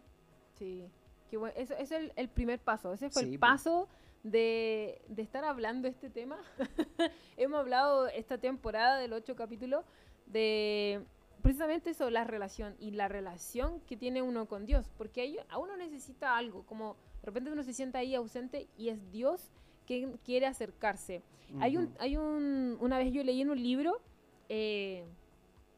[0.57, 0.87] Sí.
[1.29, 1.53] Qué bueno.
[1.57, 2.93] Eso, eso es el, el primer paso.
[2.93, 3.51] Ese fue Sí, el pues.
[3.51, 3.89] paso
[4.23, 6.37] de, de estar hablando este tema.
[7.37, 9.83] Hemos hablado esta temporada del ocho capítulos
[10.25, 11.05] de
[11.45, 14.89] precisamente eso, la relación y la relación que tiene uno con Dios.
[14.97, 18.89] Porque ahí a uno necesita algo, como de repente uno se sienta ahí ausente y
[18.89, 19.51] es Dios
[19.85, 21.21] quien quiere acercarse.
[21.59, 24.01] Hay un, hay un, una vez yo leí en un libro,
[24.49, 25.05] eh,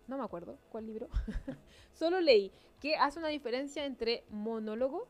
[0.08, 1.10] no me acuerdo cuál libro,
[1.94, 5.08] solo leí que hace una diferencia entre monólogo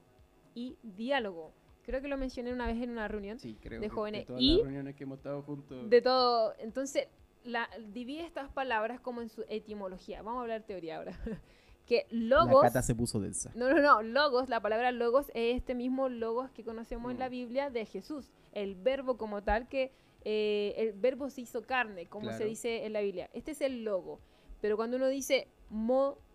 [0.55, 1.51] y diálogo.
[1.83, 4.25] Creo que lo mencioné una vez en una reunión Sí, creo de que jóvenes.
[4.25, 5.89] todas Y- las reuniones que hemos estado juntos.
[5.89, 6.53] de todo.
[6.59, 7.07] Entonces,
[7.47, 10.21] la, divide estas palabras como en su etimología.
[10.21, 11.13] Vamos a hablar teoría ahora.
[11.87, 12.61] que La logos...
[12.63, 13.51] cata se puso densa.
[13.55, 14.01] No, no, no.
[14.03, 17.31] Logos, la palabra logos es este mismo logos que conocemos en la Mm.
[17.31, 18.29] Biblia de Jesús.
[18.51, 19.91] El verbo como tal que
[20.25, 22.49] eh, el verbo se hizo carne, como se Claro.
[22.49, 23.29] dice en la Biblia.
[23.33, 24.19] Este es el logo.
[24.59, 25.47] Pero cuando uno dice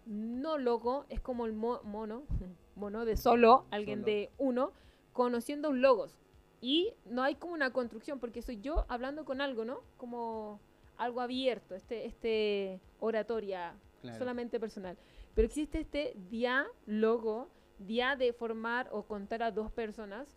[0.07, 2.23] monólogo, es como el mo- mono,
[2.77, 4.13] mono de solo, alguien Solo.
[4.13, 4.73] de uno,
[5.13, 6.17] conociendo un logos.
[6.61, 9.81] Y no hay como una construcción, porque soy yo hablando con algo, ¿no?
[9.97, 10.61] Como
[11.03, 14.19] algo abierto, este, este oratoria Claro.
[14.19, 14.99] solamente personal.
[15.35, 20.37] Pero existe este diálogo, dia de formar o contar a dos personas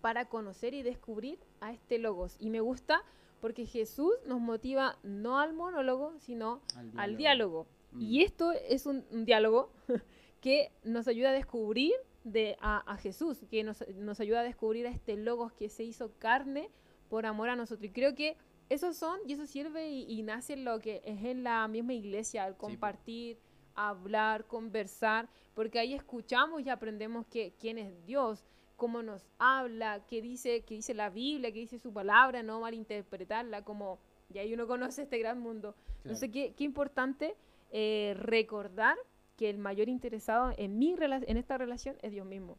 [0.00, 2.36] para conocer y descubrir a este logos.
[2.38, 3.02] Y me gusta
[3.40, 6.60] porque Jesús nos motiva no al monólogo, sino
[6.96, 7.66] al diálogo.
[7.92, 8.00] Mm.
[8.02, 9.72] Y esto es un, un diálogo
[10.40, 11.92] que nos ayuda a descubrir
[12.24, 15.82] de, a, a Jesús, que nos, nos ayuda a descubrir a este logos que se
[15.82, 16.70] hizo carne
[17.08, 17.84] por amor a nosotros.
[17.84, 18.36] Y creo que
[18.72, 21.92] esos son, y eso sirve y, y nace en lo que es en la misma
[21.94, 22.66] iglesia, el po.
[22.66, 23.38] compartir,
[23.74, 28.44] hablar, conversar, porque ahí escuchamos y aprendemos que, quién es Dios,
[28.76, 33.62] cómo nos habla, qué dice, qué dice la Biblia, qué dice su palabra, no malinterpretarla,
[33.64, 33.98] como,
[34.32, 35.74] y ahí uno conoce este gran mundo.
[36.04, 37.36] Entonces, qué, qué importante
[37.70, 38.96] eh, recordar
[39.36, 42.58] que el mayor interesado en, mi rela- en esta relación es Dios mismo.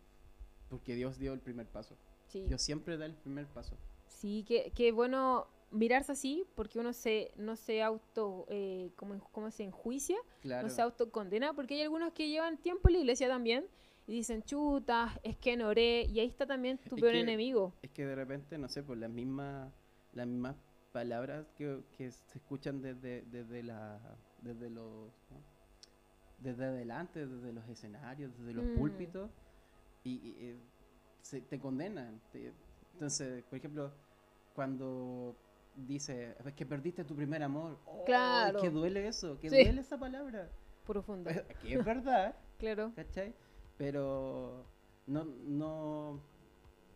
[0.70, 1.96] Porque Dios dio el primer paso.
[2.28, 3.76] Sí, Dios siempre da el primer paso.
[4.08, 9.52] sí que, que bueno mirarse así porque uno se, no se auto, eh, ¿cómo, cómo
[9.52, 10.18] se enjuicia?
[10.42, 10.68] Claro.
[10.68, 13.66] no se autocondena, porque hay algunos que llevan tiempo en la iglesia también
[14.08, 17.20] y dicen, chuta, es que no oré, y ahí está también tu Es peor que-
[17.22, 17.74] enemigo.
[17.82, 19.72] Es que de repente, no sé, por las mismas,
[20.14, 20.56] las mismas
[20.92, 24.00] palabras que, que se escuchan desde, desde la,
[24.42, 25.38] desde los, ¿no?
[26.40, 28.78] desde adelante, desde los escenarios, desde los Mm.
[28.78, 29.32] púlpitos,
[30.04, 30.58] y, y, eh,
[31.22, 32.20] se, te condenan.
[32.34, 32.52] te-
[32.94, 33.92] entonces, por ejemplo,
[34.54, 35.36] cuando
[35.76, 38.06] dice, es que perdiste tu primer amor, ¡oh!
[38.06, 38.60] Claro.
[38.62, 39.64] que duele eso, que Sí.
[39.64, 40.50] duele esa palabra,
[40.86, 41.30] Profundo,
[41.62, 42.92] que es verdad, claro.
[42.96, 43.34] ¿cachai?
[43.78, 44.66] Pero
[45.08, 46.20] no, no,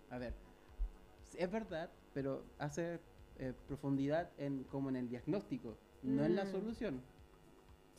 [0.10, 0.34] a ver,
[1.38, 3.00] es verdad, pero hace
[3.40, 6.52] eh, profundidad en como en el diagnóstico, no en la Mm.
[6.52, 7.02] solución,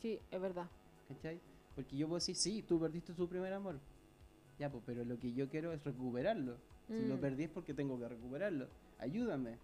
[0.01, 0.67] Sí, es verdad.
[1.07, 1.41] ¿cachai?
[1.75, 3.79] Porque yo puedo decir, sí, tú perdiste tu primer amor,
[4.57, 6.57] ya, pues, pero lo que yo quiero es recuperarlo.
[6.89, 7.19] Si lo Mm.
[7.21, 8.67] perdí es porque tengo que recuperarlo.
[8.97, 9.57] Ayúdame.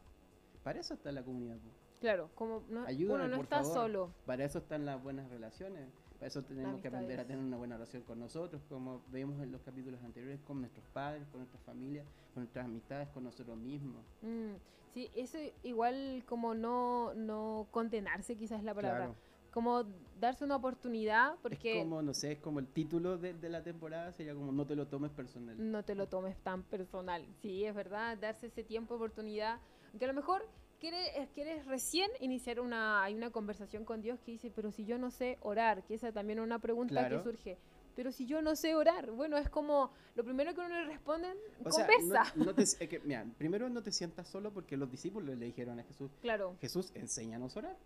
[0.65, 1.57] Para eso está la comunidad.
[1.63, 1.75] pues.
[2.01, 3.73] Claro, como no, Ayúdame, uno no por está favor.
[3.73, 4.11] solo.
[4.25, 5.87] Para eso están las buenas relaciones.
[6.15, 9.51] Para eso tenemos que aprender a tener una buena relación con nosotros, como vimos en
[9.51, 14.03] los capítulos anteriores, con nuestros padres, con nuestras familias, con nuestras amistades, con nosotros mismos.
[14.23, 14.53] Mm,
[14.93, 18.97] sí, eso igual como no, no condenarse quizás es la palabra.
[19.05, 19.15] Claro.
[19.51, 19.83] Como
[20.19, 23.63] darse una oportunidad porque Es como, no sé, es como el título de, de la
[23.63, 25.55] temporada, sería como no te lo tomes personal.
[25.71, 27.25] no te lo tomes tan personal.
[27.41, 29.59] Sí, es verdad, darse ese tiempo, oportunidad.
[29.97, 30.45] Que a lo mejor
[30.79, 34.85] quieres, eh, quieres recién iniciar una, hay una conversación con Dios que dice, pero si
[34.85, 37.17] yo no sé orar, que esa también es una pregunta Claro.
[37.17, 37.57] que surge.
[37.95, 41.37] Pero si yo no sé orar, bueno, es como lo primero que uno le responden,
[41.63, 42.33] O sea, conversa.
[42.35, 45.45] no, no te, es que, mira, primero no te sientas solo porque los discípulos le
[45.45, 47.77] dijeron a Jesús, Claro, Jesús, enséñanos a orar.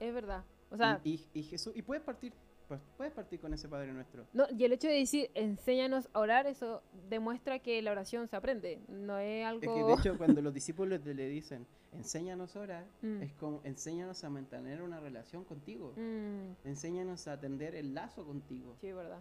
[0.00, 0.44] es verdad.
[0.70, 2.32] O sea, y, y- y Jesús, y puedes partir,
[2.78, 4.26] pues, puedes partir con ese Padre nuestro.
[4.32, 8.36] No, y el hecho de decir, enséñanos a orar, eso demuestra que la oración se
[8.36, 8.80] aprende.
[8.88, 9.60] No es algo...
[9.62, 13.22] Es que de hecho cuando los discípulos le- dicen, enséñanos a orar, Mm.
[13.22, 15.92] es como, enséñanos a mantener una relación contigo.
[15.96, 18.76] Mm, Enséñanos a atender el lazo contigo.
[18.80, 19.20] sí, verdad.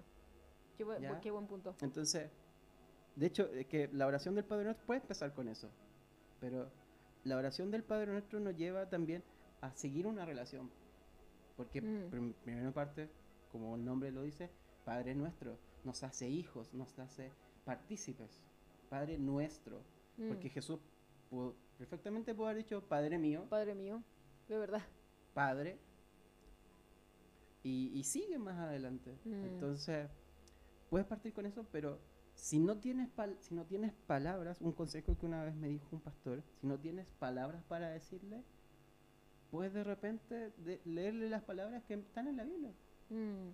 [0.77, 1.19] Qué, buen- ¿Ya?
[1.19, 1.75] qué buen punto.
[1.81, 2.29] Entonces,
[3.17, 5.69] de hecho, es que la oración del Padre Nuestro puede empezar con eso.
[6.39, 6.69] Pero
[7.25, 9.21] la oración del Padre Nuestro nos lleva también
[9.59, 10.71] a seguir una relación.
[11.57, 12.09] Porque, Mm.
[12.09, 13.09] prim- primera parte,
[13.51, 14.49] como el nombre lo dice,
[14.85, 17.31] Padre Nuestro, nos hace hijos, nos hace
[17.65, 18.41] partícipes.
[18.89, 19.81] Padre Nuestro.
[20.17, 20.79] Mm, Porque Jesús
[21.29, 24.03] pudo- perfectamente pudo haber dicho Padre mío, Padre mío,
[24.47, 24.81] de verdad.
[25.33, 25.77] Padre.
[27.63, 29.17] Y, y sigue más adelante.
[29.25, 29.45] Mm.
[29.45, 30.09] Entonces,
[30.89, 31.99] puedes partir con eso, pero
[32.33, 35.87] si no tienes pal- si no tienes palabras, un consejo que una vez me dijo
[35.91, 38.43] un pastor, si no tienes palabras para decirle,
[39.51, 42.73] puedes de repente de- leerle las palabras que están en la Biblia.
[43.11, 43.51] Mm,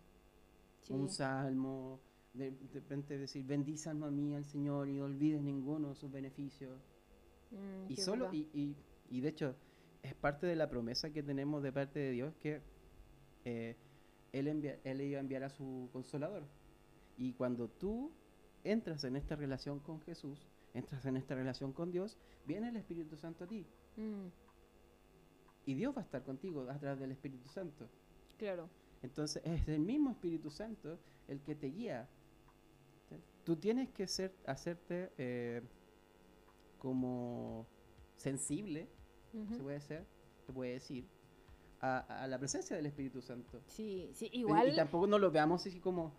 [0.83, 0.93] sí.
[0.93, 1.99] Un salmo,
[2.33, 6.11] de, de repente decir, bendice alma mía al Señor y no olvides ninguno de sus
[6.11, 6.79] beneficios.
[7.51, 8.75] Mm, Y solo, y, y,
[9.09, 9.55] y de hecho,
[10.03, 12.61] es parte de la promesa que tenemos de parte de Dios que
[13.45, 13.75] eh,
[14.31, 16.43] él, envia- él iba a enviar a su consolador.
[17.17, 18.11] Y cuando tú
[18.63, 23.17] entras en esta relación con Jesús, entras en esta relación con Dios, viene el Espíritu
[23.17, 23.65] Santo a ti.
[23.95, 24.27] Mm,
[25.65, 27.89] Y Dios va a estar contigo a través del Espíritu Santo.
[28.37, 28.69] claro.
[29.01, 32.09] Entonces es el mismo Espíritu Santo el que te guía.
[33.43, 35.61] Tú tienes que ser, hacerte eh,
[36.79, 37.65] como
[38.17, 38.89] sensible
[39.45, 40.05] se puede ser,
[40.45, 41.05] te puede decir,
[41.79, 43.61] a, a la presencia del Espíritu Santo.
[43.67, 44.73] Sí, sí, igual.
[44.73, 46.13] Y, tampoco no lo veamos así como,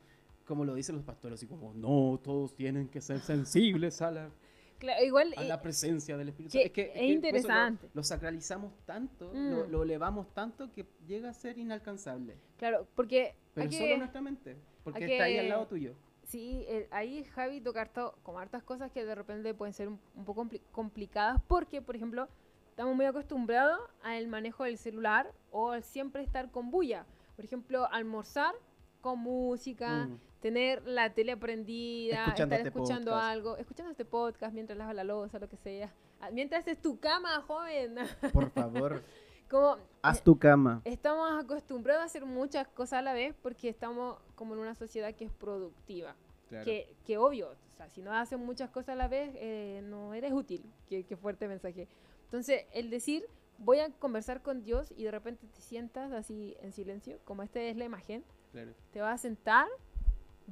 [0.47, 4.31] como lo dicen los pastores, así como, no, todos tienen que ser sensibles a la,
[4.79, 6.81] cla- igual a eh, la presencia del Espíritu que Santo.
[6.81, 7.91] es por eso lo- interesante.
[7.95, 9.71] Lo, sacralizamos tanto, lo, Mm.
[9.71, 12.37] lo elevamos tanto que llega a ser inalcanzable.
[12.57, 15.95] claro, porque Pero solo que- nuestra mente, porque está ahí al que- lado tuyo.
[16.25, 19.99] Sí, el- ahí Javi toca harto- como hartas cosas que de repente pueden ser un,
[20.14, 22.29] un poco compli- complicadas porque, por ejemplo,
[22.71, 27.07] estamos muy acostumbrados al manejo del celular o al siempre estar con bulla.
[27.35, 28.55] Por ejemplo, almorzar
[29.01, 30.19] con música, Mm.
[30.41, 33.31] tener la tele prendida, Escuchando estar escuchando podcast.
[33.31, 35.93] algo, escuchando este podcast mientras lavas la loza, lo que sea.
[36.21, 37.95] Ah, Mientras es tu cama, joven.
[38.33, 39.03] Por favor,
[39.49, 40.83] como haz tu cama.
[40.85, 45.15] estamos acostumbrados a hacer muchas cosas a la vez porque estamos como en una sociedad
[45.15, 46.15] que es productiva.
[46.49, 46.65] Claro.
[46.65, 50.15] Que, que obvio, o sea, si no haces muchas cosas a la vez, eh, no
[50.15, 50.65] eres útil.
[50.89, 51.87] Qué, qué fuerte mensaje.
[52.25, 53.25] Entonces, el decir,
[53.59, 57.61] voy a conversar con Dios y de repente te sientas así en silencio, como esta
[57.61, 58.73] es la imagen, claro.
[58.93, 59.67] te vas a sentar,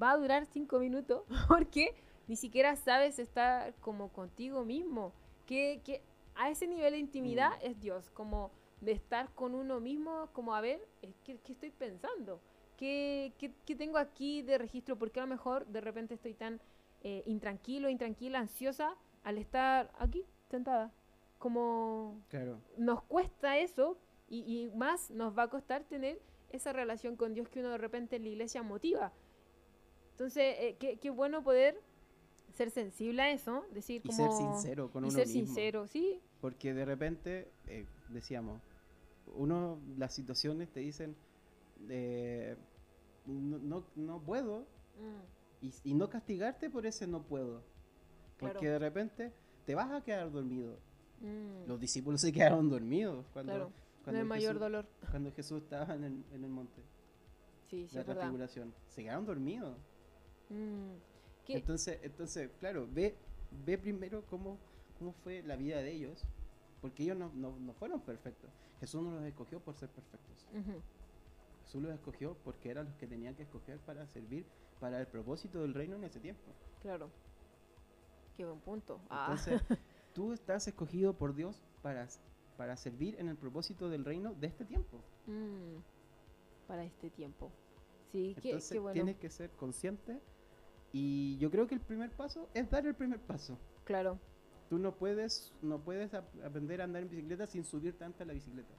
[0.00, 1.94] va a durar cinco minutos, porque
[2.28, 5.12] ni siquiera sabes estar como contigo mismo.
[5.46, 6.02] Que, que
[6.34, 7.66] a ese nivel de intimidad Mm.
[7.66, 10.80] es Dios, como de estar con uno mismo, como a ver,
[11.24, 12.40] ¿qué, qué estoy pensando?
[12.76, 14.96] ¿Qué, qué, qué tengo aquí de registro?
[14.98, 16.60] Porque a lo mejor de repente estoy tan
[17.02, 20.92] eh, intranquilo, intranquila, ansiosa al estar aquí, sentada.
[21.38, 22.60] Como Claro.
[22.76, 23.96] nos cuesta eso
[24.28, 27.78] y, y más nos va a costar tener esa relación con Dios que uno de
[27.78, 29.12] repente en la iglesia motiva.
[30.12, 31.80] Entonces, eh, qué, qué bueno poder
[32.54, 34.16] ser sensible a eso, decir Y como...
[34.16, 35.46] ser sincero con y uno ser mismo.
[35.46, 38.62] sincero, sí, Porque de repente, eh, decíamos,
[39.34, 41.16] uno, las situaciones te dicen,
[41.88, 42.56] eh,
[43.26, 44.66] no, no, no puedo,
[44.98, 47.62] Mm, y, y no castigarte por ese no puedo.
[48.38, 48.72] Porque Claro.
[48.72, 49.32] de repente
[49.66, 50.78] te vas a quedar dormido.
[51.20, 53.72] mm, Los discípulos se quedaron dormidos cuando, claro,
[54.06, 54.86] cuando, hay mayor Jesús, dolor.
[55.10, 56.82] cuando Jesús estaba en el, en el monte
[57.68, 58.74] Sí, sí, la transfiguración.
[58.88, 59.76] Se quedaron dormidos.
[60.48, 60.92] Mm,
[61.48, 63.16] Entonces, entonces, claro, ve,
[63.64, 64.58] ve primero cómo,
[64.98, 66.24] cómo fue la vida de ellos,
[66.80, 68.50] porque ellos no, no, no fueron perfectos.
[68.80, 70.46] Jesús no los escogió por ser perfectos.
[71.64, 74.46] Jesús los escogió porque eran los que tenían que escoger para servir
[74.78, 76.52] para el propósito del reino en ese tiempo.
[76.82, 77.10] claro.
[78.36, 79.00] Qué buen punto.
[79.08, 79.62] Ah, Entonces,
[80.12, 82.06] tú estás escogido por Dios para,
[82.56, 85.02] para servir en el propósito del reino de este tiempo.
[85.26, 85.76] mm,
[86.66, 87.50] para este tiempo.
[88.10, 88.94] Sí, qué, Entonces, qué bueno.
[88.94, 90.20] tienes que ser consciente
[90.92, 93.56] y yo creo que el primer paso es dar el primer paso.
[93.84, 94.18] Claro.
[94.68, 98.26] Tú no puedes, no puedes ap- aprender a andar en bicicleta sin subir tanto a
[98.26, 98.74] la bicicleta.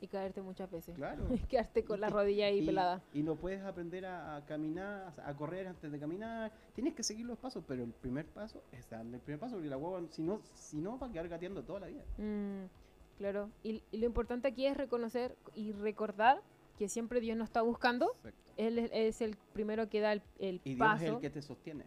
[0.00, 0.94] Y caerte muchas veces.
[0.96, 1.24] Claro.
[1.34, 3.02] Y quedarte con la rodilla ahí Y, pelada.
[3.12, 6.52] y no puedes aprender a, a caminar, a correr antes de caminar.
[6.74, 9.68] Tienes que seguir los pasos, pero el primer paso es darle el primer paso, porque
[9.68, 12.02] la guagua, si no, si no va a quedar gateando toda la vida.
[12.18, 12.64] Mm,
[13.18, 13.50] claro.
[13.62, 16.42] Y, y lo importante aquí es reconocer y recordar
[16.78, 18.08] que siempre Dios nos está buscando.
[18.22, 18.40] Perfecto.
[18.56, 21.04] Él es, es el primero que da el, el Y Dios paso.
[21.04, 21.84] es el que te sostiene.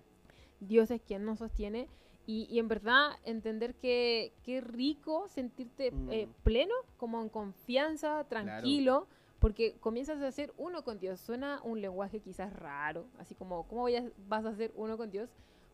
[0.60, 1.88] Dios es quien nos sostiene.
[2.27, 6.43] Y, y en verdad entender que qué rico sentirte eh, Mm.
[6.43, 9.07] pleno, como en confianza, tranquilo,
[9.39, 11.21] porque comienzas a ser uno con Dios.
[11.21, 15.09] Suena un lenguaje quizás raro, así como, ¿cómo voy a- vas a ser uno con
[15.09, 15.29] Dios?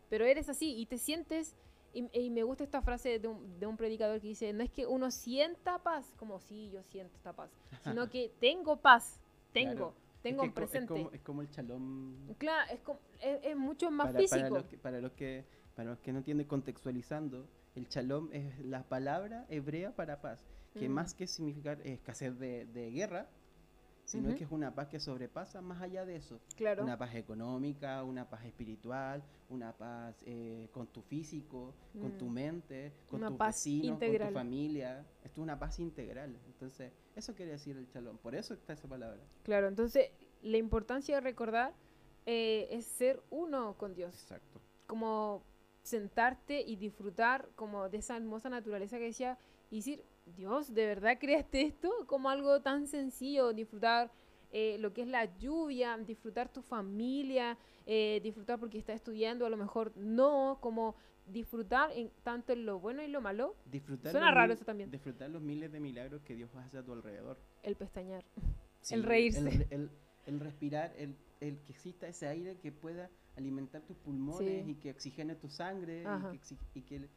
[0.08, 1.56] Pero eres así y te sientes,
[1.92, 4.70] y, y me gusta esta frase de un, de un predicador que dice, no es
[4.70, 7.50] que uno sienta paz, como sí, yo siento esta paz,
[7.82, 9.18] sino que tengo paz,
[9.52, 9.94] tengo, Claro.
[10.22, 10.94] tengo es que presente.
[10.94, 12.34] Es como, es como el chalón.
[12.38, 14.40] Claro, es, como- es, es mucho más para, físico.
[14.40, 18.58] Para los, que, para, los que, para los que no entienden contextualizando, el shalom es
[18.60, 20.44] la palabra hebrea para paz,
[20.78, 20.92] que Mm.
[20.92, 23.28] más que significar escasez de, de guerra,
[24.04, 24.36] sino Ujú.
[24.38, 26.38] que es una paz que sobrepasa más allá de eso.
[26.56, 26.84] claro.
[26.84, 32.32] Una paz económica, una paz espiritual, una paz eh, con tu físico, con tu Mm.
[32.34, 34.28] mente, con Una tus paz vecinos, con integral.
[34.28, 34.98] tu familia.
[35.24, 36.36] Esto es una paz integral.
[36.46, 38.18] Entonces, eso quiere decir el chalón.
[38.18, 39.20] Por eso está esa palabra.
[39.42, 40.10] Claro, entonces
[40.42, 41.72] la importancia de recordar
[42.26, 44.60] eh, es ser uno con Dios, Exacto.
[44.86, 45.42] como
[45.84, 49.38] sentarte y disfrutar como de esa hermosa naturaleza que decía
[49.70, 50.02] y decir,
[50.36, 51.90] Dios, ¿de verdad creaste esto?
[52.06, 54.10] Como algo tan sencillo, disfrutar
[54.50, 59.50] eh, lo que es la lluvia, disfrutar tu familia, eh, disfrutar porque estás estudiando, a
[59.50, 60.94] lo mejor no, como
[61.26, 64.90] disfrutar en, tanto en lo bueno y lo malo, Disfrutar Suena raro mil- eso también.
[64.90, 67.38] Disfrutar los miles de milagros que Dios hace a tu alrededor.
[67.62, 68.24] el pestañear.
[68.80, 69.40] Sí, El reírse.
[69.40, 69.90] El, el-
[70.26, 74.70] el respirar, el, el que exista ese aire que pueda alimentar tus pulmones Sí.
[74.70, 76.30] y que oxigene tu sangre y Ajá.
[76.30, 76.38] que,
[76.74, 77.08] y que,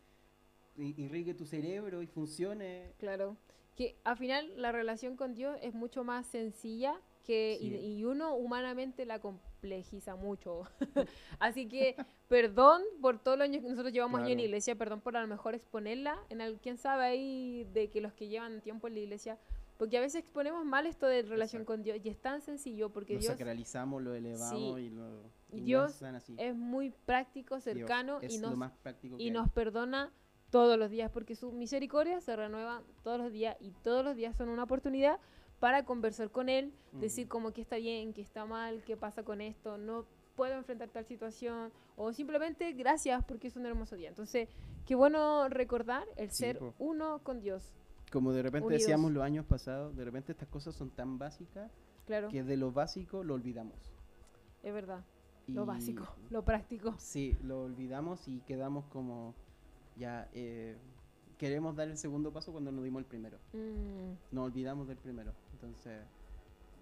[0.78, 2.94] irrigue tu cerebro y funcione.
[3.00, 3.36] Claro.
[3.76, 7.76] Que al final la relación con Dios es mucho más sencilla que y- Sí.
[8.00, 10.64] y, uno humanamente la complejiza mucho.
[11.40, 11.96] Así que
[12.28, 14.48] perdón por todos los años que nosotros llevamos años en la Claro.
[14.50, 18.14] iglesia, perdón por a lo mejor exponerla en el, quién sabe ahí de que los
[18.14, 19.38] que llevan tiempo en la iglesia,
[19.78, 21.66] porque a veces exponemos mal esto de relación Exacto.
[21.66, 24.86] con Dios y es tan sencillo porque lo Dios sacralizamos, lo elevamos Sí.
[24.86, 25.22] y lo.
[25.52, 26.36] Y Dios así.
[26.38, 28.54] es muy práctico, cercano y nos
[29.18, 30.12] y nos perdona
[30.50, 34.36] todos los días, porque su misericordia se renueva todos los días y todos los días
[34.36, 35.20] son una oportunidad
[35.60, 37.30] para conversar con Él, decir Ujú.
[37.32, 41.04] como que está bien, que está mal, qué pasa con esto, no puedo enfrentar tal
[41.06, 44.08] situación, o simplemente gracias porque es un hermoso día.
[44.10, 44.48] Entonces,
[44.86, 46.76] qué bueno recordar el Sí, ser po.
[46.78, 47.74] uno con Dios,
[48.12, 48.82] Como de repente unidos.
[48.84, 51.72] decíamos los años pasados, de repente estas cosas son tan básicas
[52.06, 53.76] claro, que de lo básico lo olvidamos.
[54.64, 55.04] es verdad,
[55.48, 56.96] lo básico, lo práctico.
[56.98, 59.34] Sí, lo olvidamos y quedamos como
[59.98, 60.78] ya eh,
[61.38, 63.38] queremos dar el segundo paso cuando nos dimos el primero.
[63.54, 65.34] Mm, Nos olvidamos del primero.
[65.54, 66.02] Entonces,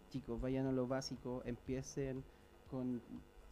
[0.10, 2.24] chicos, vayan a lo básico, empiecen
[2.70, 3.02] con,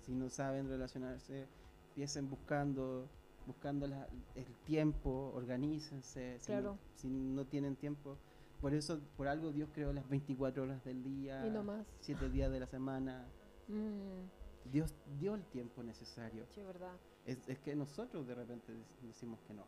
[0.01, 1.47] si no saben relacionarse,
[1.89, 3.07] empiecen buscando,
[3.45, 6.73] buscando la- el tiempo, organícense, si, Claro.
[6.73, 8.17] no, si no tienen tiempo.
[8.61, 11.85] Por eso, por algo Dios creó las 24 horas del día, y no más.
[11.99, 13.25] 7 días de la semana.
[13.67, 16.45] Mm, Dios dio el tiempo necesario.
[16.53, 16.93] sí, es verdad.
[17.25, 19.65] Es, es que nosotros de repente dec- decimos que no.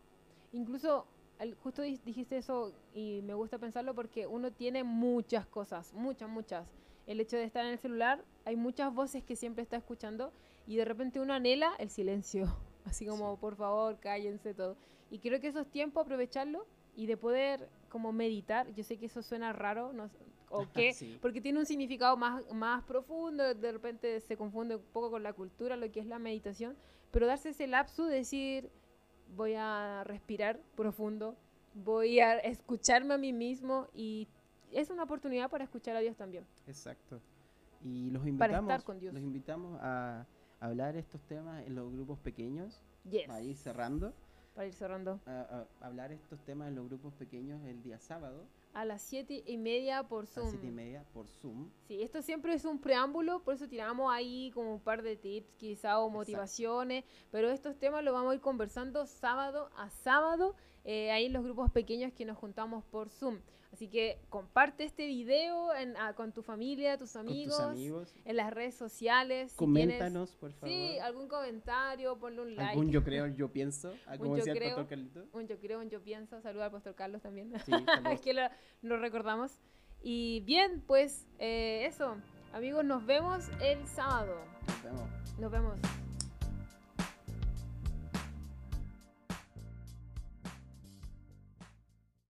[0.54, 1.06] Incluso,
[1.40, 6.30] al- justo di- dijiste eso y me gusta pensarlo porque uno tiene muchas cosas, muchas,
[6.30, 6.66] muchas.
[7.08, 10.32] El hecho de estar en el celular, hay muchas voces que siempre está escuchando
[10.68, 12.46] y de repente uno anhela el silencio.
[12.86, 13.42] Así como, Sí.
[13.42, 14.78] por favor, cállense todo.
[15.12, 18.72] Y creo que esos tiempos aprovecharlo y de poder como meditar.
[18.74, 20.10] Yo sé que eso suena raro, no,
[20.50, 21.18] o qué, Sí.
[21.22, 25.34] porque tiene un significado más, más profundo, de repente se confunde un poco con la
[25.34, 26.76] cultura, lo que es la meditación,
[27.12, 28.70] pero darse ese lapso de decir,
[29.36, 31.36] voy a respirar profundo,
[31.74, 34.28] voy a escucharme a mí mismo y
[34.72, 36.46] es una oportunidad para escuchar a Dios también.
[36.68, 37.20] Exacto.
[37.84, 39.14] Y los Para invitamos, estar con Dios.
[39.14, 40.26] los invitamos a
[40.66, 43.28] hablar estos temas en los grupos pequeños, Yes.
[43.28, 44.14] para ir cerrando,
[44.56, 45.20] Para ir cerrando.
[45.26, 49.44] a, a hablar estos temas en los grupos pequeños el día sábado A las siete
[49.46, 50.50] y media por a las Zoom.
[50.50, 51.70] siete y media por Zoom.
[51.88, 55.54] Sí, esto siempre es un preámbulo, por eso tiramos ahí como un par de tips
[55.58, 61.12] quizá o motivaciones, pero estos temas los vamos a ir conversando sábado a sábado, eh,
[61.12, 63.40] ahí en los grupos pequeños que nos juntamos por Zoom.
[63.74, 68.16] Así que comparte este video en- ah, con tu familia, tus amigos, tus amigos.
[68.24, 69.52] en las redes sociales.
[69.52, 69.58] si tienes-
[69.98, 70.70] Coméntanos, por favor.
[70.70, 72.70] Sí, algún comentario, ponle un like.
[72.72, 74.70] Algún yo creo, yo pienso, ah, como el creo.
[74.76, 75.26] pastor Carlito.
[75.34, 76.42] Un yo creo, un yo pienso.
[76.42, 77.52] Saluda al pastor Carlos también.
[77.66, 78.22] Sí, saludos.
[78.22, 78.44] que lo,
[78.82, 79.52] lo recordamos.
[80.02, 82.16] Y bien, pues eh, eso.
[82.54, 84.38] Amigos, nos vemos el sábado.
[84.68, 85.10] Nos vemos.
[85.40, 85.80] Nos vemos.